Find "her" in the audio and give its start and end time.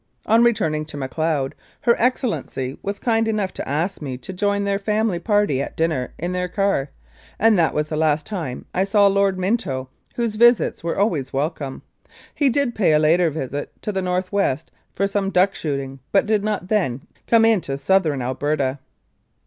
1.81-1.95